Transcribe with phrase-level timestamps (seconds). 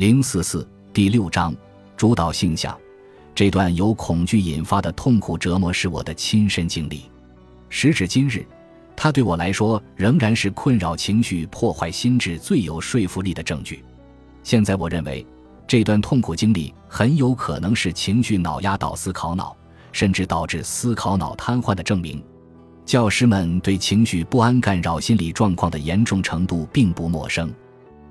[0.00, 1.54] 零四四第六章
[1.94, 2.74] 主导性象，
[3.34, 7.02] 这段由恐惧引发的痛苦折磨是我的亲身经历。
[7.68, 8.42] 时至今日，
[8.96, 13.84] 它对我来说仍然是困扰情绪、破坏心智最有说服力的证据。
[14.42, 15.26] 现在，我认为
[15.66, 19.54] 这段痛苦经历很有可能是情绪脑压倒思考脑，
[19.92, 22.24] 甚至导致思考脑瘫痪的证明。
[22.86, 27.52] 教师们对情绪不安干扰心理状况的严重程度并不陌生。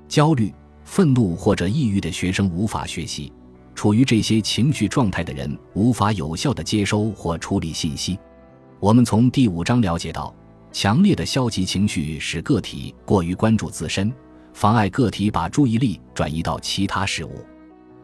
[0.06, 0.54] 焦虑、
[0.90, 3.32] 愤怒或者抑郁的学生无法学习；
[3.76, 8.18] 处于这些情绪状态的人无法有效地接收或处理信息。
[8.80, 10.34] 我们从第五章了解到，
[10.72, 14.12] 强烈的消极情绪使个体过于关注自身，
[14.52, 17.46] 妨碍个体把注意力转移到其他事物。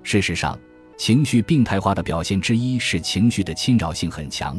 [0.04, 0.56] 事实上，
[0.96, 4.56] 情绪病态化的表现之一是情绪的侵扰性很强。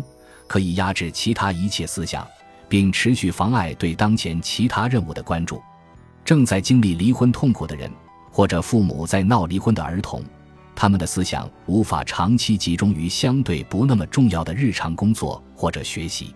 [0.47, 2.27] 可以压制其他一切思想，
[2.67, 5.61] 并持续妨碍对当前其他任务的关注。
[6.25, 7.89] 正在经历离婚痛苦的人，
[8.37, 10.21] 或者父母在闹离婚的儿童，
[10.75, 16.35] 他们的思想无法长期集中于相对不那么重要的日常工作或者学习。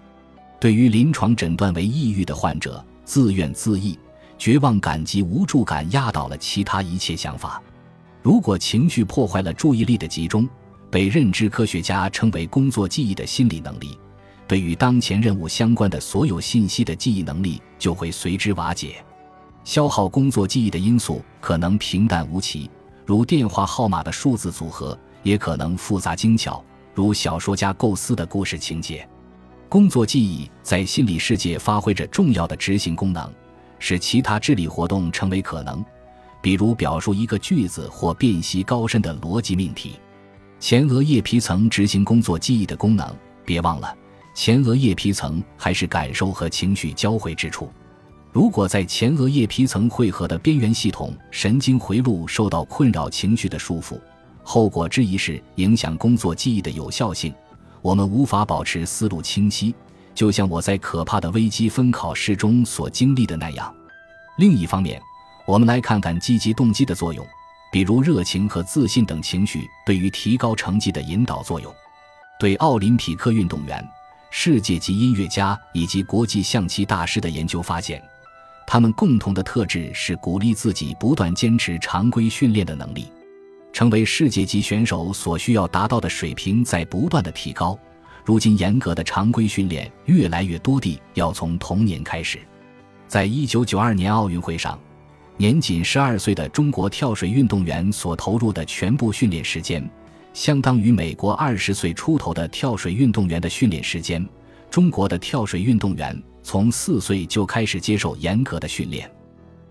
[0.60, 3.96] 对于临床诊断为抑郁的患者，自怨自艾、
[4.36, 7.62] 绝望感及无助感压倒了其他一切想法。
[8.24, 10.50] 如果情绪破坏了注意力的集中，
[10.90, 13.96] 被认知科学家称为工作记忆的心理能力，
[14.48, 18.96] 对与当前任务相关的所有信息的记忆能力就会随之瓦解。
[19.64, 22.70] 消耗工作记忆的因素可能平淡无奇，
[23.06, 29.06] 如电话号码的数字组合；也可能复杂精巧，如小说家构思的故事情节。
[29.68, 33.30] 工作记忆在心理世界发挥着重要的执行功能，
[33.80, 35.84] 使其他智力活动成为可能，
[36.42, 40.00] 比如表述一个句子或辨析高深的逻辑命题。
[40.60, 43.96] 前额叶皮层执行工作记忆的功能，别忘了，
[44.36, 47.72] 前额叶皮层还是感受和情绪交汇之处。
[48.34, 54.00] 如果在前额叶皮层汇合的边缘系统神经回路受到困扰、情绪的束缚，
[54.42, 57.34] 后果之一是影响工作记忆的有效性。
[57.82, 59.76] 我们无法保持思路清晰，
[60.16, 63.74] 就像我在可怕的微积分考试中所经历的那样。
[64.38, 65.02] 另一方面，
[65.46, 67.26] 我们来看看积极动机的作用。
[67.70, 71.74] 比如热情和自信等情绪对于提高成绩的引导作用。
[72.40, 73.86] 对奥林匹克运动员、
[74.30, 78.02] 世界级音乐家以及国际象棋大师的研究发现，
[78.72, 83.06] 他们共同的特质是鼓励自己不断坚持常规训练的能力。
[83.74, 87.78] 成为世界级选手所需要达到的水平在不断的提高。
[88.24, 92.40] 如今，严格的常规训练越来越多地要从童年开始。
[93.10, 94.80] 在一九九二年奥运会上。
[95.36, 99.86] 年仅十二岁的中国跳水运动员所投入的全部训练时间，
[100.34, 104.26] 相当于美国二十岁出头的跳水运动员的训练时间。
[104.70, 109.10] 中国的跳水运动员从四岁就开始接受严格的训练。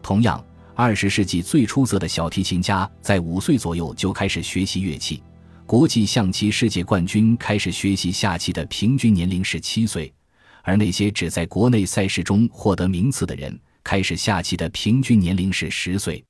[0.03, 0.43] 同样，
[0.75, 5.23] 二十世纪最出色的小提琴家在五岁左右就开始学习乐器。
[5.67, 10.13] 国际象棋世界冠军开始学习下棋的平均年龄是七岁，
[10.63, 13.57] 而那些只在国内赛事中获得名次的人。
[13.83, 16.23] 开始下棋的平均年龄是十岁，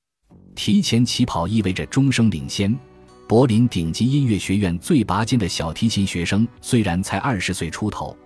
[0.55, 2.77] 提前起跑意味着终生领先。
[3.27, 8.17] 柏林顶级音乐学院最拔尖的小提琴学生虽然才二十岁出头，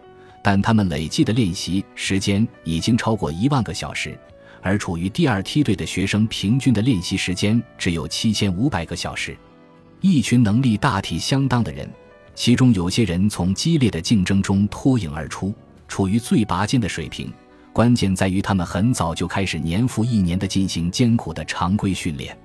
[0.44, 4.14] 但他们累计的练习时间已经超过一万个小时，
[4.60, 9.34] 而处于第二梯队的学生平均的练习时间只有七千五百个小时。
[10.02, 11.88] 一群能力大体相当的人，
[12.34, 15.54] 其中有些人从激烈的竞争中脱颖而出，
[15.88, 17.32] 处于最拔尖的水平。
[17.72, 22.36] 关键在于，他们很早就开始年复一年地进行艰苦的常规训练。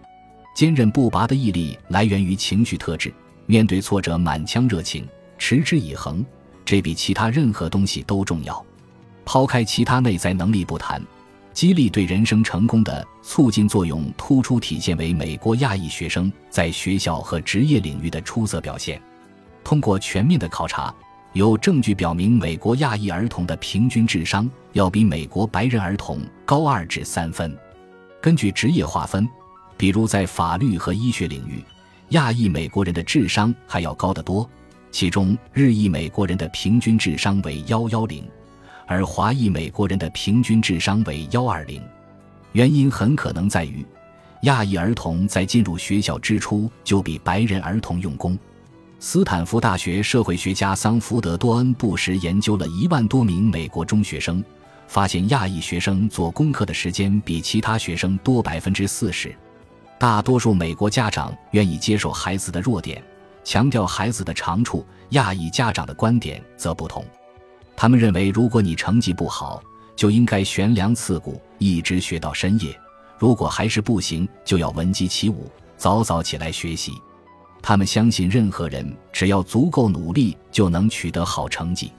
[0.55, 3.13] 坚韧不拔的毅力来源于情绪特质，
[3.45, 5.05] 面对挫折满腔热情，
[5.37, 6.25] 持之以恒，
[6.69, 8.63] 这比其他任何东西都重要。
[9.25, 11.01] 抛开其他内在能力不谈，
[11.51, 19.01] 激励对人生成功的促进作用突出体现为美国亚裔学生在学校和职业领域的出色表现。
[19.63, 20.93] 通过全面的考察。
[21.33, 27.57] 有证据表明，美国亚裔儿童的平均智商要比美国白人儿童高二至三分。
[28.21, 29.27] 根据职业划分，
[29.75, 31.63] 比如在法律和医学领域，
[32.09, 34.47] 亚裔美国人的智商还要高得多。
[34.91, 38.23] 其中，日裔美国人的平均智商为幺幺零，
[38.87, 41.81] 而华裔美国人的平均智商为幺二零。
[42.53, 43.85] 原因很可能在于，
[44.41, 48.37] 亚裔儿童在进入学校之初就比白人儿童用功。
[48.99, 54.43] 斯坦福大学社会学家桑福德多恩布什研究了一万多名美国中学生，
[54.87, 59.33] 发现亚裔学生做功课的时间比其他学生多百分之四十。
[59.99, 63.01] 大多数美国家长愿意接受孩子的弱点，
[63.49, 64.85] 强调孩子的长处。
[65.09, 67.03] 亚裔家长的观点则不同，
[67.75, 69.59] 他们认为，如果你成绩不好，
[69.95, 72.71] 就应该悬梁刺股，一直学到深夜；
[73.17, 76.93] 如果还是不行，就要闻鸡起舞，早早起来学习。
[77.59, 81.91] 他们相信任何人只要足够努力就能取得好成绩。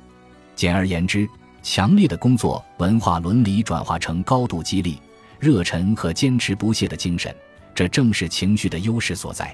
[0.55, 1.29] 简而言之，
[1.65, 5.01] 强烈的工作文化伦理转化成高度激励、
[5.41, 7.35] 热忱和坚持不懈的精神，
[7.75, 9.53] 这正是情绪的优势所在。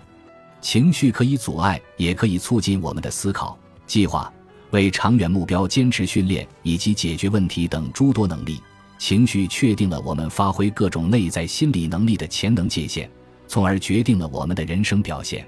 [0.61, 4.33] 情绪可以阻碍，也可以促进我们的思考、计划、
[4.71, 8.61] 为长远目标坚持训练以及解决问题等诸多能力。
[8.99, 13.09] 情绪确定了我们发挥各种内在心理能力的潜能界限，
[13.47, 15.47] 从而决定了我们的人生表现。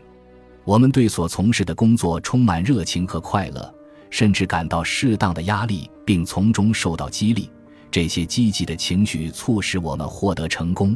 [0.64, 3.74] 我们对所从事的工作充满热情和快乐，
[4.10, 7.50] 甚至感到适当的压力，并从中受到激励。
[7.90, 10.94] 这些积极的情绪促使我们获得成功。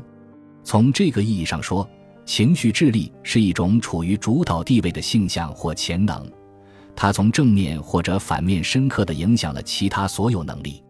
[0.62, 1.88] 从这个意义上说，
[2.24, 6.24] 情绪智力是一种处于主导地位的性向或潜能，
[6.94, 10.82] 它从正面或者反面深刻地影响了其他所有能力。